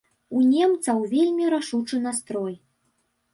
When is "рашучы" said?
1.55-2.01